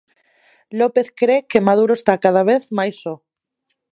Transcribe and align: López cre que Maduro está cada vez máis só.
López 0.79 1.07
cre 1.19 1.35
que 1.49 1.65
Maduro 1.67 1.93
está 1.97 2.13
cada 2.25 2.43
vez 2.49 2.63
máis 2.77 2.95
só. 3.03 3.15